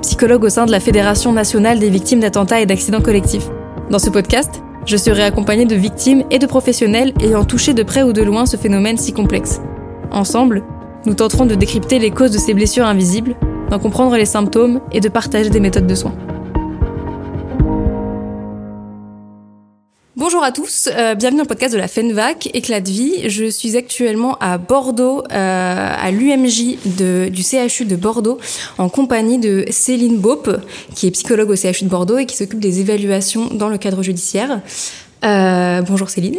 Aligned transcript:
psychologue 0.00 0.44
au 0.44 0.48
sein 0.48 0.66
de 0.66 0.72
la 0.72 0.80
Fédération 0.80 1.32
nationale 1.32 1.78
des 1.78 1.90
victimes 1.90 2.20
d'attentats 2.20 2.60
et 2.60 2.66
d'accidents 2.66 3.00
collectifs. 3.00 3.48
Dans 3.90 3.98
ce 3.98 4.10
podcast, 4.10 4.62
je 4.86 4.96
serai 4.96 5.22
accompagnée 5.22 5.66
de 5.66 5.74
victimes 5.74 6.24
et 6.30 6.38
de 6.38 6.46
professionnels 6.46 7.12
ayant 7.20 7.44
touché 7.44 7.74
de 7.74 7.82
près 7.82 8.02
ou 8.02 8.12
de 8.12 8.22
loin 8.22 8.46
ce 8.46 8.56
phénomène 8.56 8.96
si 8.96 9.12
complexe. 9.12 9.60
Ensemble, 10.10 10.62
nous 11.06 11.14
tenterons 11.14 11.46
de 11.46 11.54
décrypter 11.54 11.98
les 11.98 12.10
causes 12.10 12.32
de 12.32 12.38
ces 12.38 12.54
blessures 12.54 12.86
invisibles, 12.86 13.36
d'en 13.70 13.78
comprendre 13.78 14.16
les 14.16 14.24
symptômes 14.24 14.80
et 14.92 15.00
de 15.00 15.08
partager 15.08 15.50
des 15.50 15.60
méthodes 15.60 15.86
de 15.86 15.94
soins. 15.94 16.14
Bonjour 20.20 20.44
à 20.44 20.52
tous, 20.52 20.90
euh, 20.94 21.14
bienvenue 21.14 21.38
dans 21.38 21.44
le 21.44 21.48
podcast 21.48 21.72
de 21.72 21.78
la 21.78 21.88
FENVAC, 21.88 22.50
Éclat 22.52 22.82
de 22.82 22.90
vie. 22.90 23.30
Je 23.30 23.46
suis 23.46 23.78
actuellement 23.78 24.36
à 24.38 24.58
Bordeaux, 24.58 25.24
euh, 25.32 25.94
à 25.98 26.10
l'UMJ 26.10 26.76
du 26.84 27.42
CHU 27.42 27.86
de 27.86 27.96
Bordeaux, 27.96 28.36
en 28.76 28.90
compagnie 28.90 29.38
de 29.38 29.64
Céline 29.70 30.18
Baupe, 30.18 30.50
qui 30.94 31.06
est 31.06 31.10
psychologue 31.12 31.48
au 31.48 31.56
CHU 31.56 31.84
de 31.84 31.88
Bordeaux 31.88 32.18
et 32.18 32.26
qui 32.26 32.36
s'occupe 32.36 32.60
des 32.60 32.80
évaluations 32.80 33.46
dans 33.46 33.70
le 33.70 33.78
cadre 33.78 34.02
judiciaire. 34.02 34.60
Euh, 35.24 35.80
bonjour 35.80 36.10
Céline. 36.10 36.36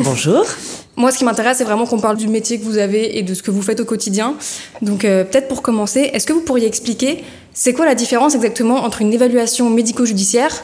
Bonjour. 0.00 0.44
Moi, 0.96 1.10
ce 1.10 1.16
qui 1.16 1.24
m'intéresse, 1.24 1.56
c'est 1.56 1.64
vraiment 1.64 1.86
qu'on 1.86 2.00
parle 2.00 2.18
du 2.18 2.28
métier 2.28 2.58
que 2.58 2.64
vous 2.64 2.76
avez 2.76 3.16
et 3.16 3.22
de 3.22 3.32
ce 3.32 3.42
que 3.42 3.50
vous 3.50 3.62
faites 3.62 3.80
au 3.80 3.86
quotidien. 3.86 4.34
Donc, 4.82 5.00
peut-être 5.00 5.48
pour 5.48 5.62
commencer, 5.62 6.10
est-ce 6.12 6.26
que 6.26 6.34
vous 6.34 6.42
pourriez 6.42 6.66
expliquer, 6.66 7.24
c'est 7.54 7.72
quoi 7.72 7.86
la 7.86 7.94
différence 7.94 8.34
exactement 8.34 8.84
entre 8.84 9.00
une 9.00 9.14
évaluation 9.14 9.70
médico-judiciaire 9.70 10.62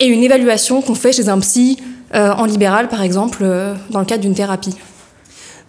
et 0.00 0.06
une 0.06 0.22
évaluation 0.22 0.82
qu'on 0.82 0.94
fait 0.94 1.12
chez 1.12 1.28
un 1.28 1.38
psy 1.40 1.78
euh, 2.14 2.32
en 2.32 2.44
libéral, 2.44 2.88
par 2.88 3.02
exemple, 3.02 3.38
euh, 3.42 3.74
dans 3.90 4.00
le 4.00 4.06
cadre 4.06 4.22
d'une 4.22 4.34
thérapie 4.34 4.76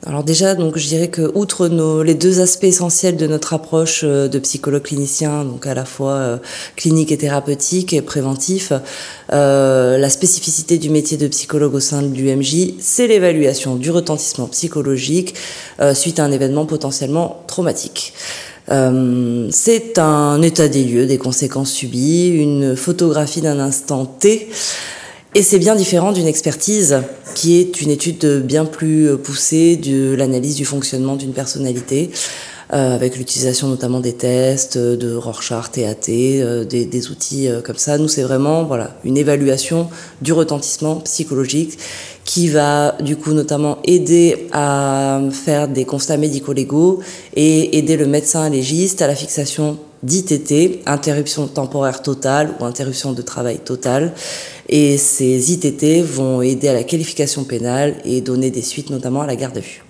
alors 0.06 0.26
déjà, 0.26 0.54
donc 0.54 0.78
je 0.78 0.86
dirais 0.86 1.08
que 1.08 1.32
outre 1.34 1.70
nos, 1.70 2.04
les 2.04 2.14
deux 2.14 2.42
aspects 2.42 2.66
essentiels 2.66 3.16
de 3.16 3.26
notre 3.26 3.54
approche 3.54 4.02
euh, 4.04 4.28
de 4.28 4.38
psychologue 4.40 4.82
clinicien, 4.82 5.46
donc 5.46 5.66
à 5.66 5.74
la 5.74 5.86
fois 5.86 6.40
clinique 6.76 7.14
et 7.14 7.18
thérapeutique 7.18 7.94
et 7.94 8.02
préventif, 8.02 8.74
euh, 9.32 9.98
la 9.98 10.10
spécificité 10.10 10.78
du 10.78 10.90
métier 10.90 11.16
de 11.16 11.28
psychologue 11.28 11.74
au 11.74 11.80
sein 11.80 12.02
de 12.02 12.14
l'UMJ, 12.14 12.74
c'est 12.80 13.08
l'évaluation 13.08 13.76
du 13.76 13.92
retentissement 13.92 14.48
psychologique 14.48 15.36
euh, 15.80 15.94
suite 15.94 16.20
à 16.20 16.26
un 16.26 16.32
événement 16.32 16.66
potentiellement 16.66 17.42
traumatique. 17.48 18.14
Euh, 18.70 19.50
c'est 19.52 20.00
un 20.00 20.42
état 20.42 20.68
des 20.68 20.84
lieux, 20.84 21.06
des 21.06 21.18
conséquences 21.18 21.72
subies, 21.72 22.30
une 22.30 22.76
photographie 22.76 23.42
d'un 23.42 23.60
instant 23.60 24.06
T. 24.06 24.50
Et 25.36 25.42
c'est 25.42 25.60
bien 25.60 25.76
différent 25.76 26.12
d'une 26.12 26.28
expertise 26.28 27.02
qui 27.36 27.60
est 27.60 27.82
une 27.82 27.90
étude 27.90 28.44
bien 28.46 28.66
plus 28.66 29.18
poussée 29.18 29.76
de 29.76 30.14
l'analyse 30.14 30.56
du 30.56 30.66
fonctionnement 30.66 31.16
d'une 31.16 31.34
personnalité, 31.34 32.12
avec 32.70 33.18
l'utilisation 33.18 33.68
notamment 33.68 34.00
des 34.00 34.14
tests, 34.14 34.78
de 34.78 35.16
Rorschach, 35.16 35.72
TAT, 35.72 36.10
euh, 36.10 36.64
des, 36.64 36.86
des, 36.86 37.10
outils 37.10 37.48
euh, 37.48 37.62
comme 37.62 37.78
ça. 37.78 37.98
Nous, 37.98 38.08
c'est 38.08 38.24
vraiment 38.24 38.64
voilà 38.64 38.96
une 39.04 39.18
évaluation 39.18 39.90
du 40.22 40.34
retentissement 40.34 40.96
psychologique 40.98 41.78
qui 42.26 42.48
va 42.48 42.96
du 43.02 43.16
coup 43.18 43.34
notamment 43.34 43.80
aider 43.84 44.48
à 44.54 45.20
faire 45.32 45.68
des 45.68 45.86
constats 45.86 46.18
médico-légaux 46.18 47.02
et 47.36 47.78
aider 47.78 47.98
le 47.98 48.06
médecin 48.06 48.50
légiste 48.50 49.02
à 49.02 49.08
la 49.08 49.16
fixation 49.16 49.78
d'ITT, 50.04 50.82
interruption 50.86 51.48
temporaire 51.48 52.02
totale 52.02 52.54
ou 52.60 52.66
interruption 52.66 53.14
de 53.14 53.22
travail 53.22 53.60
totale. 53.60 54.14
Et 54.70 54.98
ces 54.98 55.52
ITT 55.52 56.04
vont 56.04 56.42
aider 56.42 56.68
à 56.68 56.74
la 56.74 56.84
qualification 56.84 57.44
pénale 57.44 57.96
et 58.06 58.22
donner 58.22 58.52
des 58.52 58.62
suites 58.62 58.90
notamment 58.90 59.22
à 59.22 59.28
la 59.28 59.36
garde 59.36 59.58
à 59.58 59.62
vue. 59.62 59.83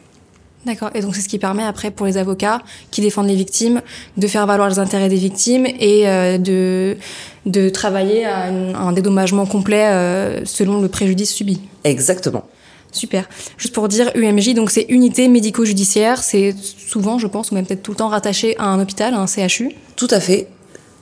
D'accord. 0.65 0.91
Et 0.95 1.01
donc 1.01 1.15
c'est 1.15 1.21
ce 1.21 1.27
qui 1.27 1.39
permet 1.39 1.63
après 1.63 1.91
pour 1.91 2.05
les 2.05 2.17
avocats 2.17 2.61
qui 2.89 3.01
défendent 3.01 3.27
les 3.27 3.35
victimes 3.35 3.81
de 4.17 4.27
faire 4.27 4.45
valoir 4.47 4.69
les 4.69 4.79
intérêts 4.79 5.09
des 5.09 5.17
victimes 5.17 5.65
et 5.65 6.07
euh, 6.07 6.37
de 6.37 6.97
de 7.45 7.67
travailler 7.67 8.23
à 8.23 8.45
un, 8.45 8.93
dédommagement 8.93 9.45
complet 9.45 9.87
euh, 9.87 10.45
selon 10.45 10.79
le 10.79 10.87
préjudice 10.87 11.33
subi. 11.33 11.59
Exactement. 11.83 12.45
Super. 12.93 13.27
Juste 13.57 13.73
pour 13.73 13.89
dire, 13.89 14.11
UMJ, 14.15 14.53
donc 14.53 14.69
c'est 14.69 14.85
unité 14.87 15.27
médico-judiciaire, 15.27 16.23
c'est 16.23 16.55
souvent, 16.87 17.17
je 17.17 17.27
pense, 17.27 17.51
ou 17.51 17.55
même 17.55 17.65
peut-être 17.65 17.83
tout 17.83 17.91
le 17.91 17.97
temps 17.97 18.07
rattaché 18.07 18.55
à 18.59 18.65
un 18.65 18.79
hôpital, 18.79 19.13
à 19.13 19.19
un 19.19 19.25
CHU. 19.25 19.71
Tout 19.97 20.07
à 20.11 20.21
fait 20.21 20.47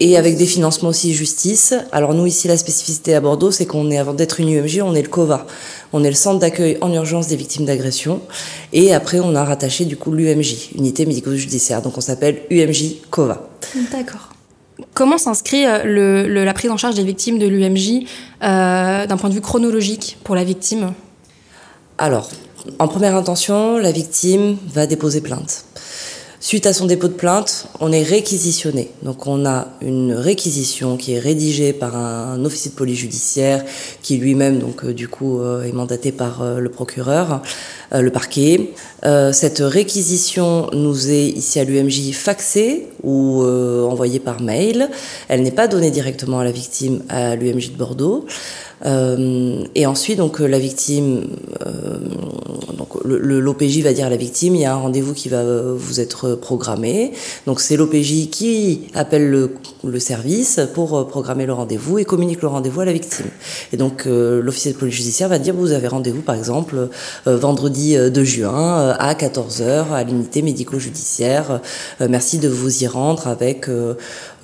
et 0.01 0.17
avec 0.17 0.35
des 0.35 0.47
financements 0.47 0.89
aussi 0.89 1.13
justice. 1.13 1.75
Alors 1.91 2.13
nous 2.13 2.25
ici 2.25 2.47
la 2.47 2.57
spécificité 2.57 3.13
à 3.13 3.21
Bordeaux 3.21 3.51
c'est 3.51 3.67
qu'on 3.67 3.89
est 3.91 3.99
avant 3.99 4.13
d'être 4.13 4.39
une 4.39 4.49
UMJ 4.49 4.81
on 4.81 4.95
est 4.95 5.03
le 5.03 5.07
COVA, 5.07 5.45
on 5.93 6.03
est 6.03 6.09
le 6.09 6.15
centre 6.15 6.39
d'accueil 6.39 6.77
en 6.81 6.91
urgence 6.91 7.27
des 7.27 7.35
victimes 7.35 7.65
d'agression 7.65 8.19
et 8.73 8.93
après 8.93 9.19
on 9.19 9.35
a 9.35 9.45
rattaché 9.45 9.85
du 9.85 9.95
coup 9.95 10.11
l'UMJ, 10.11 10.71
unité 10.75 11.05
médico-judiciaire, 11.05 11.81
donc 11.83 11.97
on 11.97 12.01
s'appelle 12.01 12.41
UMJ 12.49 12.95
COVA. 13.11 13.47
D'accord. 13.91 14.29
Comment 14.95 15.19
s'inscrit 15.19 15.65
euh, 15.67 15.83
le, 15.83 16.43
la 16.43 16.53
prise 16.55 16.71
en 16.71 16.77
charge 16.77 16.95
des 16.95 17.03
victimes 17.03 17.37
de 17.37 17.45
l'UMJ 17.45 18.07
euh, 18.41 19.05
d'un 19.05 19.17
point 19.17 19.29
de 19.29 19.35
vue 19.35 19.41
chronologique 19.41 20.17
pour 20.23 20.33
la 20.33 20.43
victime? 20.43 20.93
Alors, 21.99 22.31
en 22.79 22.87
première 22.87 23.15
intention, 23.15 23.77
la 23.77 23.91
victime 23.91 24.57
va 24.73 24.87
déposer 24.87 25.21
plainte. 25.21 25.65
Suite 26.43 26.65
à 26.65 26.73
son 26.73 26.87
dépôt 26.87 27.07
de 27.07 27.13
plainte, 27.13 27.67
on 27.79 27.91
est 27.91 28.01
réquisitionné. 28.01 28.89
Donc 29.03 29.27
on 29.27 29.45
a 29.45 29.67
une 29.79 30.11
réquisition 30.13 30.97
qui 30.97 31.13
est 31.13 31.19
rédigée 31.19 31.71
par 31.71 31.95
un 31.95 32.43
officier 32.43 32.71
de 32.71 32.75
police 32.75 32.97
judiciaire 32.97 33.63
qui 34.01 34.17
lui-même 34.17 34.57
donc 34.57 34.83
euh, 34.83 34.91
du 34.91 35.07
coup 35.07 35.39
euh, 35.39 35.61
est 35.61 35.71
mandaté 35.71 36.11
par 36.11 36.41
euh, 36.41 36.59
le 36.59 36.69
procureur, 36.69 37.43
le 37.93 38.09
parquet. 38.09 38.71
cette 39.33 39.59
réquisition 39.59 40.69
nous 40.71 41.09
est 41.09 41.27
ici 41.27 41.59
à 41.59 41.65
l'UMJ 41.65 42.13
faxée 42.13 42.87
ou 43.03 43.43
envoyée 43.43 44.21
par 44.21 44.41
mail. 44.41 44.89
Elle 45.27 45.43
n'est 45.43 45.51
pas 45.51 45.67
donnée 45.67 45.91
directement 45.91 46.39
à 46.39 46.45
la 46.45 46.51
victime 46.51 47.03
à 47.09 47.35
l'UMJ 47.35 47.73
de 47.73 47.77
Bordeaux. 47.77 48.25
Et 49.75 49.85
ensuite, 49.85 50.19
donc 50.19 50.39
la 50.39 50.57
victime, 50.57 51.27
donc 52.77 52.89
l'OPJ 53.03 53.81
va 53.81 53.91
dire 53.91 54.05
à 54.05 54.09
la 54.09 54.15
victime, 54.15 54.55
il 54.55 54.61
y 54.61 54.65
a 54.65 54.73
un 54.73 54.77
rendez-vous 54.77 55.13
qui 55.13 55.27
va 55.27 55.43
vous 55.43 55.99
être 55.99 56.30
programmé. 56.35 57.13
Donc 57.45 57.59
c'est 57.59 57.77
l'OPJ 57.77 58.29
qui 58.29 58.87
appelle 58.93 59.29
le, 59.29 59.99
service 59.99 60.59
pour 60.73 61.07
programmer 61.07 61.45
le 61.45 61.53
rendez-vous 61.53 61.99
et 61.99 62.05
communique 62.05 62.41
le 62.41 62.47
rendez-vous 62.47 62.81
à 62.81 62.85
la 62.85 62.93
victime. 62.93 63.27
Et 63.73 63.77
donc 63.77 64.05
euh, 64.05 64.41
l'officier 64.41 64.73
de 64.73 64.77
police 64.77 64.95
judiciaire 64.95 65.29
va 65.29 65.39
dire, 65.39 65.53
vous 65.53 65.71
avez 65.71 65.87
rendez-vous 65.87 66.21
par 66.21 66.35
exemple 66.35 66.89
vendredi 67.25 67.95
2 67.95 68.23
juin 68.23 68.95
à 68.97 69.13
14h 69.13 69.91
à 69.91 70.03
l'unité 70.03 70.41
médico-judiciaire. 70.41 71.61
merci 71.99 72.39
de 72.39 72.47
vous 72.47 72.83
y 72.83 72.87
rendre 72.87 73.27
avec 73.27 73.67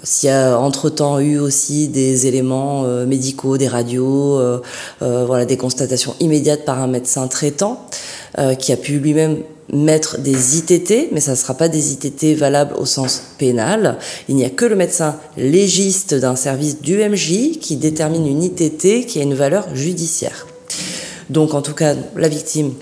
s'il 0.04 0.30
y 0.30 0.32
a 0.32 0.58
entre-temps 0.60 1.20
eu 1.20 1.40
aussi 1.40 1.88
des 1.88 2.28
éléments 2.28 2.84
médicaux, 3.06 3.58
des 3.58 3.68
radios, 3.68 4.40
euh, 4.40 4.62
euh, 5.02 5.26
voilà, 5.26 5.46
des 5.46 5.58
constatations 5.58 6.16
immédiates 6.20 6.66
par 6.66 6.82
un 6.82 6.88
médecin 6.88 7.28
traitant 7.28 7.86
euh, 8.38 8.56
qui 8.56 8.72
a 8.72 8.78
pu 8.78 9.00
lui-même 9.00 9.38
mettre 9.72 10.20
des 10.20 10.58
ITT, 10.58 11.12
mais 11.12 11.20
ça 11.20 11.32
ne 11.32 11.36
sera 11.36 11.54
pas 11.54 11.68
des 11.68 11.94
ITT 11.94 12.38
valables 12.38 12.74
au 12.76 12.86
sens 12.86 13.22
pénal. 13.38 13.98
Il 14.30 14.36
n'y 14.36 14.46
a 14.46 14.50
que 14.50 14.66
le 14.66 14.76
médecin 14.76 15.18
légiste 15.36 16.14
d'un 16.14 16.36
service 16.36 16.82
d'UMJ 16.82 17.60
qui 17.60 17.76
détermine 17.76 18.28
une 18.28 18.44
ITT 18.44 19.06
qui 19.06 19.20
a 19.20 19.24
une 19.24 19.34
valeur 19.34 19.68
judiciaire. 19.76 20.48
Donc 21.30 21.54
en 21.54 21.62
tout 21.62 21.74
cas, 21.74 21.96
la 22.16 22.30
victime 22.30 22.74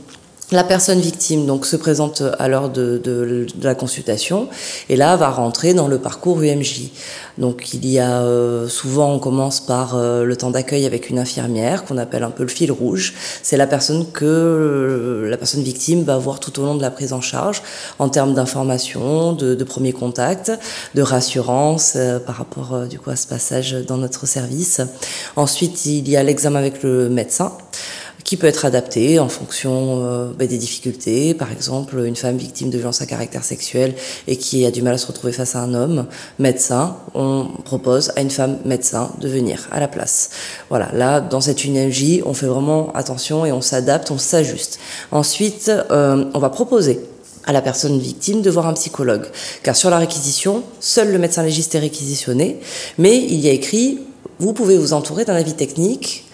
la 0.51 0.63
personne 0.63 0.99
victime 0.99 1.47
donc 1.47 1.65
se 1.65 1.75
présente 1.75 2.21
à 2.37 2.47
l'heure 2.47 2.69
de, 2.69 3.01
de, 3.03 3.47
de, 3.55 3.63
la 3.63 3.73
consultation 3.73 4.47
et 4.89 4.95
là 4.95 5.15
va 5.15 5.29
rentrer 5.29 5.73
dans 5.73 5.87
le 5.87 5.97
parcours 5.97 6.43
UMJ. 6.43 6.91
Donc 7.39 7.73
il 7.73 7.85
y 7.87 7.97
a 7.97 8.21
euh, 8.21 8.67
souvent 8.67 9.11
on 9.11 9.19
commence 9.19 9.59
par 9.59 9.95
euh, 9.95 10.23
le 10.23 10.37
temps 10.37 10.51
d'accueil 10.51 10.85
avec 10.85 11.09
une 11.09 11.17
infirmière 11.17 11.83
qu'on 11.83 11.97
appelle 11.97 12.21
un 12.21 12.29
peu 12.29 12.43
le 12.43 12.49
fil 12.49 12.71
rouge. 12.71 13.15
C'est 13.41 13.57
la 13.57 13.65
personne 13.65 14.11
que 14.11 14.23
euh, 14.23 15.29
la 15.29 15.37
personne 15.37 15.63
victime 15.63 16.03
va 16.03 16.17
voir 16.17 16.39
tout 16.39 16.59
au 16.59 16.63
long 16.63 16.75
de 16.75 16.81
la 16.81 16.91
prise 16.91 17.11
en 17.11 17.21
charge 17.21 17.63
en 17.97 18.09
termes 18.09 18.35
d'information, 18.35 19.33
de, 19.33 19.55
de, 19.55 19.63
premier 19.63 19.93
contact, 19.93 20.51
de 20.93 21.01
rassurance 21.01 21.97
par 22.25 22.35
rapport 22.35 22.85
du 22.87 22.99
coup 22.99 23.09
à 23.09 23.15
ce 23.15 23.25
passage 23.25 23.73
dans 23.87 23.97
notre 23.97 24.27
service. 24.27 24.81
Ensuite 25.35 25.87
il 25.87 26.07
y 26.07 26.15
a 26.15 26.23
l'examen 26.23 26.59
avec 26.59 26.83
le 26.83 27.09
médecin 27.09 27.51
qui 28.25 28.37
peut 28.37 28.47
être 28.47 28.65
adapté 28.65 29.19
en 29.19 29.29
fonction 29.29 30.03
euh, 30.03 30.31
bah, 30.37 30.47
des 30.47 30.57
difficultés. 30.57 31.35
Par 31.35 31.51
exemple, 31.51 32.03
une 32.03 32.15
femme 32.15 32.37
victime 32.37 32.71
de 32.71 32.77
violence 32.77 33.01
à 33.01 33.05
caractère 33.05 33.45
sexuel 33.45 33.93
et 34.27 34.35
qui 34.35 34.65
a 34.65 34.71
du 34.71 34.81
mal 34.81 34.95
à 34.95 34.97
se 34.97 35.07
retrouver 35.07 35.31
face 35.31 35.55
à 35.55 35.59
un 35.59 35.75
homme 35.75 36.07
médecin, 36.39 36.97
on 37.13 37.45
propose 37.63 38.11
à 38.15 38.21
une 38.21 38.31
femme 38.31 38.57
médecin 38.65 39.11
de 39.21 39.29
venir 39.29 39.67
à 39.71 39.79
la 39.79 39.87
place. 39.87 40.31
Voilà, 40.69 40.89
là, 40.93 41.21
dans 41.21 41.39
cette 41.39 41.63
UNMJ, 41.63 42.23
on 42.25 42.33
fait 42.33 42.47
vraiment 42.47 42.91
attention 42.93 43.45
et 43.45 43.51
on 43.51 43.61
s'adapte, 43.61 44.09
on 44.09 44.17
s'ajuste. 44.17 44.79
Ensuite, 45.11 45.71
euh, 45.91 46.25
on 46.33 46.39
va 46.39 46.49
proposer 46.49 46.99
à 47.45 47.53
la 47.53 47.61
personne 47.61 47.99
victime 47.99 48.41
de 48.41 48.49
voir 48.49 48.65
un 48.65 48.73
psychologue. 48.73 49.27
Car 49.61 49.75
sur 49.75 49.91
la 49.91 49.99
réquisition, 49.99 50.63
seul 50.79 51.11
le 51.11 51.19
médecin 51.19 51.43
légiste 51.43 51.75
est 51.75 51.79
réquisitionné, 51.79 52.59
mais 52.97 53.15
il 53.17 53.39
y 53.39 53.49
a 53.49 53.51
écrit, 53.51 53.99
vous 54.39 54.53
pouvez 54.53 54.79
vous 54.79 54.93
entourer 54.93 55.25
d'un 55.25 55.35
avis 55.35 55.53
technique 55.53 56.24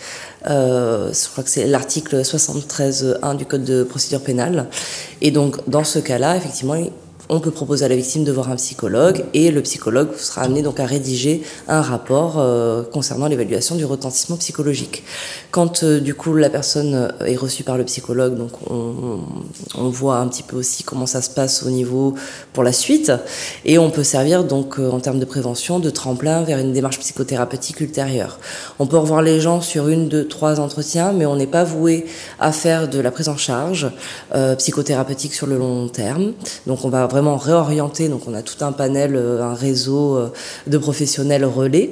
euh, 0.49 1.13
je 1.13 1.29
crois 1.29 1.43
que 1.43 1.49
c'est 1.49 1.67
l'article 1.67 2.21
73.1 2.21 3.37
du 3.37 3.45
Code 3.45 3.63
de 3.63 3.83
procédure 3.83 4.21
pénale. 4.21 4.67
Et 5.21 5.31
donc, 5.31 5.57
dans 5.69 5.83
ce 5.83 5.99
cas-là, 5.99 6.35
effectivement, 6.35 6.75
on 7.31 7.39
peut 7.39 7.49
proposer 7.49 7.85
à 7.85 7.87
la 7.87 7.95
victime 7.95 8.25
de 8.25 8.31
voir 8.33 8.51
un 8.51 8.57
psychologue 8.57 9.23
et 9.33 9.51
le 9.51 9.61
psychologue 9.61 10.09
sera 10.17 10.41
amené 10.41 10.61
donc 10.61 10.81
à 10.81 10.85
rédiger 10.85 11.41
un 11.69 11.81
rapport 11.81 12.35
euh, 12.37 12.83
concernant 12.83 13.27
l'évaluation 13.27 13.75
du 13.75 13.85
retentissement 13.85 14.35
psychologique. 14.35 15.03
Quand 15.49 15.83
euh, 15.83 16.01
du 16.01 16.13
coup 16.13 16.35
la 16.35 16.49
personne 16.49 17.13
est 17.25 17.37
reçue 17.37 17.63
par 17.63 17.77
le 17.77 17.85
psychologue, 17.85 18.35
donc 18.35 18.51
on, 18.69 19.21
voit 19.89 20.17
un 20.17 20.27
petit 20.27 20.43
peu 20.43 20.57
aussi 20.57 20.83
comment 20.83 21.05
ça 21.05 21.21
se 21.21 21.29
passe 21.29 21.63
au 21.63 21.69
niveau 21.69 22.15
pour 22.51 22.63
la 22.63 22.73
suite 22.73 23.13
et 23.63 23.77
on 23.77 23.89
peut 23.89 24.03
servir 24.03 24.43
donc 24.43 24.77
euh, 24.77 24.89
en 24.89 24.99
termes 24.99 25.19
de 25.19 25.25
prévention 25.25 25.79
de 25.79 25.89
tremplin 25.89 26.43
vers 26.43 26.59
une 26.59 26.73
démarche 26.73 26.99
psychothérapeutique 26.99 27.79
ultérieure. 27.79 28.39
On 28.77 28.87
peut 28.87 28.97
revoir 28.97 29.21
les 29.21 29.39
gens 29.39 29.61
sur 29.61 29.87
une, 29.87 30.09
deux, 30.09 30.27
trois 30.27 30.59
entretiens, 30.59 31.13
mais 31.13 31.25
on 31.25 31.37
n'est 31.37 31.47
pas 31.47 31.63
voué 31.63 32.05
à 32.41 32.51
faire 32.51 32.89
de 32.89 32.99
la 32.99 33.11
prise 33.11 33.29
en 33.29 33.37
charge 33.37 33.89
psychothérapeutique 34.57 35.33
sur 35.33 35.47
le 35.47 35.57
long 35.57 35.87
terme. 35.87 36.33
Donc 36.67 36.83
on 36.83 36.89
va 36.89 37.07
vraiment 37.07 37.20
réorienté. 37.29 38.09
Donc 38.09 38.21
on 38.27 38.33
a 38.33 38.41
tout 38.41 38.63
un 38.63 38.71
panel, 38.71 39.15
euh, 39.15 39.43
un 39.43 39.53
réseau 39.53 40.15
euh, 40.15 40.29
de 40.67 40.77
professionnels 40.77 41.45
relais. 41.45 41.91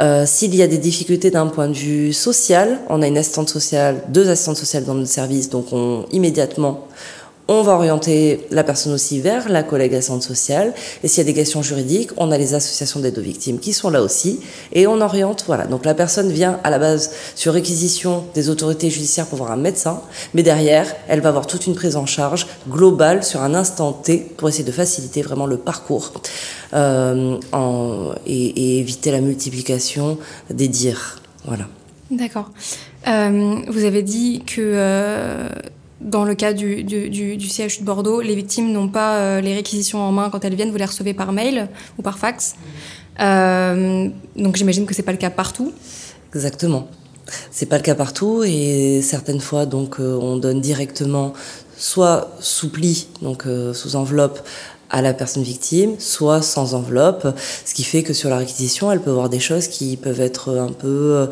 Euh, 0.00 0.24
s'il 0.26 0.54
y 0.54 0.62
a 0.62 0.66
des 0.66 0.78
difficultés 0.78 1.30
d'un 1.30 1.46
point 1.46 1.68
de 1.68 1.74
vue 1.74 2.12
social, 2.12 2.80
on 2.88 3.02
a 3.02 3.06
une 3.06 3.18
assistante 3.18 3.48
sociale, 3.48 4.02
deux 4.08 4.28
assistantes 4.28 4.56
sociales 4.56 4.84
dans 4.84 4.94
notre 4.94 5.10
service, 5.10 5.48
donc 5.50 5.72
on 5.72 6.06
immédiatement 6.10 6.88
on 7.46 7.62
va 7.62 7.72
orienter 7.72 8.46
la 8.50 8.64
personne 8.64 8.92
aussi 8.92 9.20
vers 9.20 9.48
la 9.48 9.62
collègue 9.62 9.94
assistante 9.94 10.22
sociale. 10.22 10.72
Et 11.02 11.08
s'il 11.08 11.18
y 11.18 11.20
a 11.20 11.30
des 11.30 11.34
questions 11.34 11.62
juridiques, 11.62 12.10
on 12.16 12.30
a 12.30 12.38
les 12.38 12.54
associations 12.54 13.00
d'aide 13.00 13.18
aux 13.18 13.22
victimes 13.22 13.58
qui 13.58 13.72
sont 13.72 13.90
là 13.90 14.02
aussi. 14.02 14.40
Et 14.72 14.86
on 14.86 15.00
oriente, 15.00 15.44
voilà. 15.46 15.66
Donc 15.66 15.84
la 15.84 15.94
personne 15.94 16.30
vient 16.30 16.58
à 16.64 16.70
la 16.70 16.78
base 16.78 17.10
sur 17.34 17.52
réquisition 17.52 18.24
des 18.34 18.48
autorités 18.48 18.88
judiciaires 18.88 19.26
pour 19.26 19.38
voir 19.38 19.52
un 19.52 19.56
médecin. 19.56 20.00
Mais 20.32 20.42
derrière, 20.42 20.86
elle 21.06 21.20
va 21.20 21.28
avoir 21.28 21.46
toute 21.46 21.66
une 21.66 21.74
prise 21.74 21.96
en 21.96 22.06
charge 22.06 22.46
globale 22.68 23.22
sur 23.22 23.42
un 23.42 23.54
instant 23.54 23.92
T 23.92 24.18
pour 24.36 24.48
essayer 24.48 24.64
de 24.64 24.72
faciliter 24.72 25.20
vraiment 25.20 25.46
le 25.46 25.58
parcours 25.58 26.12
euh, 26.72 27.38
en, 27.52 28.12
et, 28.26 28.46
et, 28.46 28.78
éviter 28.78 29.10
la 29.10 29.20
multiplication 29.20 30.18
des 30.50 30.68
dires. 30.68 31.20
Voilà. 31.44 31.66
D'accord. 32.10 32.50
Euh, 33.06 33.56
vous 33.68 33.84
avez 33.84 34.02
dit 34.02 34.42
que. 34.46 34.60
Euh 34.60 35.48
dans 36.04 36.24
le 36.24 36.34
cas 36.34 36.52
du, 36.52 36.84
CHU 36.86 37.80
de 37.80 37.84
Bordeaux, 37.84 38.20
les 38.20 38.34
victimes 38.34 38.70
n'ont 38.70 38.88
pas 38.88 39.16
euh, 39.16 39.40
les 39.40 39.54
réquisitions 39.54 40.00
en 40.00 40.12
main 40.12 40.28
quand 40.30 40.44
elles 40.44 40.54
viennent, 40.54 40.70
vous 40.70 40.76
les 40.76 40.84
recevez 40.84 41.14
par 41.14 41.32
mail 41.32 41.68
ou 41.98 42.02
par 42.02 42.18
fax. 42.18 42.54
Euh, 43.20 44.08
donc 44.36 44.56
j'imagine 44.56 44.86
que 44.86 44.94
c'est 44.94 45.02
pas 45.02 45.12
le 45.12 45.18
cas 45.18 45.30
partout. 45.30 45.72
Exactement. 46.34 46.88
C'est 47.50 47.66
pas 47.66 47.78
le 47.78 47.82
cas 47.82 47.94
partout 47.94 48.42
et 48.44 49.00
certaines 49.02 49.40
fois 49.40 49.64
donc 49.64 49.98
euh, 49.98 50.18
on 50.20 50.36
donne 50.36 50.60
directement 50.60 51.32
soit 51.76 52.30
sous 52.38 52.68
pli, 52.68 53.08
donc 53.22 53.46
sous 53.72 53.96
enveloppe 53.96 54.46
à 54.90 55.02
la 55.02 55.12
personne 55.12 55.42
victime, 55.42 55.96
soit 55.98 56.40
sans 56.40 56.74
enveloppe, 56.74 57.26
ce 57.64 57.74
qui 57.74 57.82
fait 57.82 58.04
que 58.04 58.12
sur 58.12 58.30
la 58.30 58.36
réquisition, 58.36 58.92
elle 58.92 59.00
peut 59.00 59.10
voir 59.10 59.28
des 59.28 59.40
choses 59.40 59.66
qui 59.66 59.96
peuvent 59.96 60.20
être 60.20 60.56
un 60.56 60.70
peu 60.70 61.28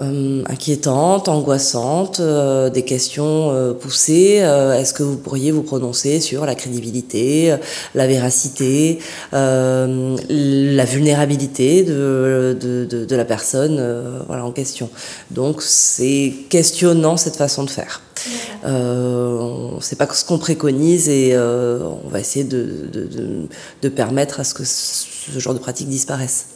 euh, 0.00 0.42
inquiétantes, 0.48 1.28
angoissantes, 1.28 2.20
euh, 2.20 2.68
des 2.70 2.82
questions 2.82 3.50
euh, 3.50 3.72
poussées. 3.72 4.40
Euh, 4.40 4.78
est-ce 4.78 4.92
que 4.92 5.02
vous 5.02 5.16
pourriez 5.16 5.50
vous 5.52 5.62
prononcer 5.62 6.20
sur 6.20 6.44
la 6.44 6.54
crédibilité, 6.54 7.54
la 7.94 8.06
véracité, 8.06 8.98
la 9.32 10.84
vulnérabilité 10.84 11.82
de, 11.82 12.56
de, 12.60 12.84
de, 12.84 13.04
de 13.04 13.16
la 13.16 13.24
personne 13.24 13.82
voilà, 14.26 14.44
en 14.44 14.52
question 14.52 14.90
Donc 15.30 15.62
c'est 15.62 16.34
questionnant 16.48 17.16
cette 17.16 17.36
façon 17.36 17.64
de 17.64 17.70
faire. 17.70 18.02
on 18.64 19.76
ne 19.76 19.80
sait 19.80 19.96
pas 19.96 20.08
ce 20.12 20.24
qu'on 20.24 20.38
préconise 20.38 21.08
et 21.08 21.36
on 21.36 22.08
va 22.08 22.20
essayer 22.20 22.44
de, 22.44 23.48
de 23.82 23.88
permettre 23.88 24.40
à 24.40 24.44
ce 24.44 24.54
que 24.54 24.64
ce 24.64 25.38
genre 25.38 25.54
de 25.54 25.58
pratique 25.58 25.88
disparaisse. 25.88 26.55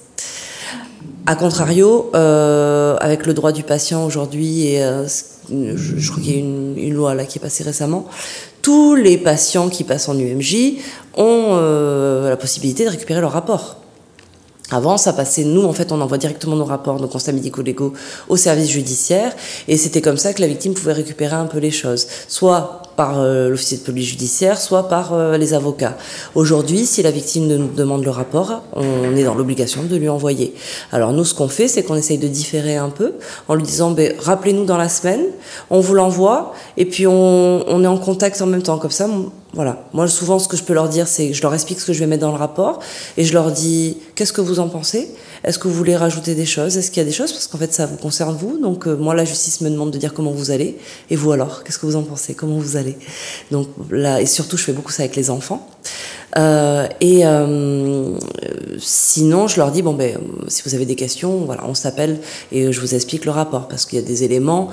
A 1.31 1.37
contrario, 1.37 2.11
euh, 2.17 2.97
avec 2.99 3.25
le 3.25 3.35
droit 3.35 3.53
du 3.53 3.63
patient 3.63 4.05
aujourd'hui, 4.05 4.67
et 4.67 4.83
euh, 4.83 5.07
je, 5.49 6.11
crois 6.11 6.21
qu'il 6.21 6.33
y 6.33 6.37
a 6.37 6.41
une, 6.41 6.77
une, 6.77 6.93
loi 6.93 7.15
là 7.15 7.25
qui 7.25 7.39
est 7.39 7.41
passée 7.41 7.63
récemment, 7.63 8.09
tous 8.63 8.97
les 8.97 9.17
patients 9.17 9.69
qui 9.69 9.85
passent 9.85 10.09
en 10.09 10.19
UMJ 10.19 10.79
ont 11.17 11.51
euh, 11.53 12.31
la 12.31 12.37
possibilité 12.37 12.85
de 12.85 12.91
récupérer 12.91 13.21
leur 13.21 13.31
rapport. 13.31 13.77
Avant, 14.73 14.97
ça 14.97 15.13
passait, 15.13 15.45
nous, 15.45 15.63
en 15.63 15.73
fait, 15.73 15.93
on 15.93 16.01
envoie 16.01 16.19
directement 16.19 16.57
nos 16.57 16.65
rapports, 16.65 17.01
nos 17.01 17.07
constats 17.07 17.31
médico-légaux 17.31 17.93
au 18.29 18.37
service 18.37 18.69
judiciaire, 18.69 19.33
et 19.69 19.77
c'était 19.77 20.01
comme 20.01 20.17
ça 20.17 20.35
que 20.35 20.41
la 20.41 20.49
victime 20.49 20.75
pouvait 20.75 20.95
récupérer 20.95 21.37
un 21.37 21.47
peu 21.47 21.59
les 21.59 21.71
choses. 21.71 22.09
Soit 22.27 22.80
par 22.97 23.21
euh, 23.21 23.49
l'officier 23.49 23.79
de 23.79 23.83
police 23.83 24.09
judiciaire, 24.09 24.61
soit 24.61 24.89
par 24.89 25.13
euh, 25.13 25.37
les 25.37 25.55
avocats. 25.55 25.97
Aujourd'hui, 26.35 26.87
si 26.87 27.03
la 27.03 27.11
victime 27.11 27.47
nous 27.47 27.69
demande 27.69 28.05
le 28.05 28.11
rapport, 28.11 28.63
on 28.75 29.17
est 29.17 29.25
dans 29.25 29.35
l'obligation 29.35 29.83
de 29.85 29.97
lui 29.97 30.09
envoyer. 30.09 30.55
Alors 30.93 31.13
nous, 31.13 31.25
ce 31.25 31.35
qu'on 31.35 31.49
fait, 31.49 31.69
c'est 31.69 31.83
qu'on 31.83 31.97
essaye 31.97 32.19
de 32.19 32.29
différer 32.29 32.77
un 32.77 32.91
peu 32.91 33.15
en 33.49 33.55
lui 33.55 33.63
disant, 33.63 33.91
ben, 33.91 34.15
rappelez-nous 34.19 34.65
dans 34.65 34.77
la 34.77 34.89
semaine, 34.89 35.23
on 35.71 35.81
vous 35.81 35.95
l'envoie, 35.95 36.53
et 36.77 36.85
puis 36.85 37.07
on, 37.07 37.65
on, 37.69 37.85
est 37.85 37.89
en 37.89 37.99
contact 37.99 38.41
en 38.43 38.47
même 38.47 38.63
temps. 38.63 38.79
Comme 38.79 38.91
ça, 38.91 39.09
voilà. 39.53 39.85
Moi, 39.93 40.07
souvent, 40.07 40.39
ce 40.39 40.47
que 40.47 40.57
je 40.57 40.63
peux 40.63 40.75
leur 40.75 40.89
dire, 40.89 41.09
c'est 41.09 41.29
que 41.29 41.35
je 41.35 41.43
leur 41.43 41.53
explique 41.55 41.81
ce 41.81 41.87
que 41.87 41.93
je 41.93 41.99
vais 41.99 42.07
mettre 42.07 42.23
dans 42.23 42.31
le 42.31 42.39
rapport, 42.39 42.79
et 43.17 43.25
je 43.25 43.33
leur 43.33 43.51
dis, 43.51 43.97
qu'est-ce 44.15 44.33
que 44.33 44.41
vous 44.41 44.61
en 44.61 44.69
pensez? 44.69 45.09
Est-ce 45.43 45.59
que 45.59 45.69
vous 45.69 45.75
voulez 45.75 45.97
rajouter 45.97 46.35
des 46.35 46.47
choses? 46.47 46.77
Est-ce 46.77 46.91
qu'il 46.91 46.99
y 46.99 47.07
a 47.07 47.09
des 47.09 47.15
choses? 47.15 47.33
Parce 47.33 47.47
qu'en 47.47 47.59
fait, 47.59 47.73
ça 47.73 47.87
vous 47.87 47.97
concerne 47.97 48.37
vous. 48.37 48.59
Donc, 48.59 48.87
euh, 48.87 48.95
moi, 48.95 49.15
la 49.15 49.25
justice 49.25 49.61
me 49.61 49.71
demande 49.71 49.91
de 49.91 49.99
dire 49.99 50.15
comment 50.15 50.31
vous 50.31 50.51
allez. 50.51 50.79
Et 51.09 51.17
vous 51.17 51.33
alors? 51.33 51.65
Qu'est-ce 51.65 51.79
que 51.79 51.87
vous 51.87 51.97
en 51.97 52.03
pensez? 52.03 52.35
Comment 52.35 52.59
vous 52.59 52.77
allez? 52.77 52.97
Donc 53.51 53.69
là, 53.91 54.21
et 54.21 54.27
surtout, 54.27 54.57
je 54.57 54.65
fais 54.65 54.73
beaucoup 54.73 54.93
ça 54.93 55.03
avec 55.03 55.17
les 55.17 55.31
enfants. 55.31 55.67
Euh, 56.39 56.87
et 57.01 57.27
euh, 57.27 58.17
sinon, 58.79 59.49
je 59.49 59.57
leur 59.57 59.73
dis 59.73 59.83
bon 59.83 59.95
ben, 59.95 60.17
si 60.47 60.63
vous 60.65 60.75
avez 60.75 60.87
des 60.87 60.95
questions, 60.95 61.39
voilà, 61.45 61.65
on 61.67 61.75
s'appelle 61.75 62.21
et 62.53 62.73
je 62.73 62.81
vous 62.81 62.95
explique 62.95 63.25
le 63.25 63.33
rapport 63.33 63.67
parce 63.67 63.85
qu'il 63.85 63.99
y 63.99 64.03
a 64.03 64.05
des 64.05 64.23
éléments 64.23 64.69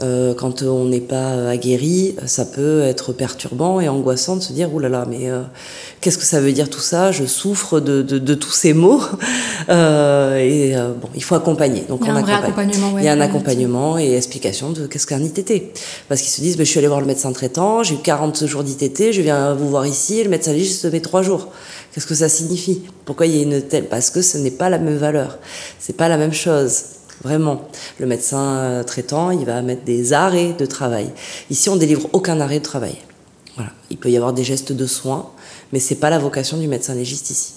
euh, 0.00 0.34
quand 0.34 0.62
on 0.62 0.84
n'est 0.84 1.00
pas 1.00 1.48
aguerri, 1.48 2.14
ça 2.26 2.44
peut 2.44 2.82
être 2.82 3.12
perturbant 3.14 3.80
et 3.80 3.88
angoissant 3.88 4.36
de 4.36 4.42
se 4.42 4.52
dire 4.52 4.72
oulala, 4.74 4.98
là 4.98 5.04
là, 5.04 5.10
mais 5.10 5.30
euh, 5.30 5.42
qu'est-ce 6.00 6.18
que 6.18 6.24
ça 6.24 6.40
veut 6.40 6.52
dire 6.52 6.68
tout 6.68 6.80
ça? 6.80 7.12
Je 7.12 7.24
souffre 7.24 7.80
de, 7.80 8.02
de, 8.02 8.18
de, 8.18 8.34
tous 8.34 8.52
ces 8.52 8.74
mots 8.74 9.00
euh, 9.70 10.36
et 10.36 10.76
euh, 10.76 10.92
bon, 10.92 11.08
il 11.14 11.22
faut 11.22 11.34
accompagner. 11.34 11.84
Donc 11.88 12.00
il 12.02 12.08
y 12.08 12.10
a 12.10 12.12
on 12.12 12.16
un 12.16 12.18
accompagne. 12.20 12.44
accompagnement. 12.44 12.92
Ouais, 12.92 13.02
il 13.02 13.04
y 13.04 13.08
a 13.08 13.12
un 13.12 13.20
accompagnement 13.20 13.98
et 13.98 14.14
explication 14.14 14.70
de 14.70 14.86
qu'est-ce 14.86 15.06
qu'un 15.06 15.22
ITT, 15.22 15.72
parce 16.08 16.20
qu'ils 16.20 16.30
se 16.30 16.42
disent, 16.42 16.58
ben, 16.58 16.66
je 16.66 16.70
suis 16.70 16.78
allé 16.78 16.88
voir 16.88 17.00
le 17.00 17.06
médecin 17.06 17.32
traitant, 17.32 17.82
j'ai 17.82 17.94
eu 17.94 17.98
40 17.98 18.44
jours 18.46 18.64
d'ITT, 18.64 19.12
je 19.12 19.22
viens 19.22 19.54
vous 19.54 19.70
voir 19.70 19.86
ici, 19.86 20.22
le 20.22 20.28
médecin 20.28 20.52
légiste 20.52 20.84
met 20.92 21.00
trois 21.00 21.22
jours. 21.22 21.48
Qu'est-ce 21.92 22.06
que 22.06 22.14
ça 22.14 22.28
signifie? 22.28 22.82
Pourquoi 23.06 23.24
il 23.24 23.36
y 23.36 23.38
a 23.38 23.42
une 23.42 23.62
telle? 23.62 23.86
Parce 23.86 24.10
que 24.10 24.20
ce 24.20 24.36
n'est 24.36 24.50
pas 24.50 24.68
la 24.68 24.78
même 24.78 24.98
valeur, 24.98 25.38
c'est 25.78 25.96
pas 25.96 26.08
la 26.08 26.18
même 26.18 26.34
chose. 26.34 26.95
Vraiment. 27.22 27.68
Le 27.98 28.06
médecin 28.06 28.56
euh, 28.56 28.82
traitant, 28.82 29.30
il 29.30 29.44
va 29.44 29.62
mettre 29.62 29.84
des 29.84 30.12
arrêts 30.12 30.52
de 30.52 30.66
travail. 30.66 31.10
Ici, 31.50 31.68
on 31.68 31.76
délivre 31.76 32.08
aucun 32.12 32.40
arrêt 32.40 32.58
de 32.58 32.64
travail. 32.64 32.96
Voilà. 33.56 33.70
Il 33.90 33.96
peut 33.96 34.10
y 34.10 34.16
avoir 34.16 34.32
des 34.32 34.44
gestes 34.44 34.72
de 34.72 34.86
soins, 34.86 35.30
mais 35.72 35.78
c'est 35.78 35.96
pas 35.96 36.10
la 36.10 36.18
vocation 36.18 36.58
du 36.58 36.68
médecin 36.68 36.94
légiste 36.94 37.30
ici. 37.30 37.52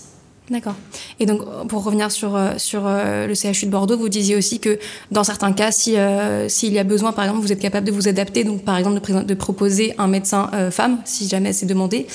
D'accord. 0.50 0.74
Et 1.20 1.28
donc, 1.28 1.42
pour 1.68 1.84
revenir 1.84 2.12
sur, 2.12 2.36
euh, 2.36 2.54
sur 2.58 2.84
euh, 2.86 3.28
le 3.28 3.36
CHU 3.36 3.68
de 3.68 3.72
Bordeaux, 3.72 3.98
vous 3.98 4.10
disiez 4.10 4.36
aussi 4.36 4.60
que 4.60 4.80
dans 5.12 5.24
certains 5.24 5.52
cas, 5.52 5.72
si, 5.72 5.96
euh, 5.96 6.50
s'il 6.50 6.74
y 6.74 6.80
a 6.80 6.84
besoin, 6.84 7.12
par 7.12 7.26
exemple, 7.26 7.42
vous 7.42 7.52
êtes 7.52 7.60
capable 7.60 7.86
de 7.86 7.92
vous 7.92 8.08
adapter, 8.08 8.44
donc 8.44 8.64
par 8.64 8.76
exemple 8.78 9.00
de, 9.26 9.34
proposer 9.36 9.94
un 10.00 10.08
médecin 10.08 10.50
euh, 10.54 10.72
femme, 10.72 10.98
si 11.06 11.28
jamais 11.28 11.54
c'est 11.54 11.68
demandé. 11.68 12.08